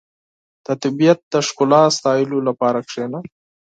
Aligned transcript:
•د 0.65 0.67
طبیعت 0.83 1.19
د 1.33 1.33
ښکلا 1.47 1.81
ستایلو 1.97 2.37
لپاره 2.47 2.79
کښېنه. 2.87 3.19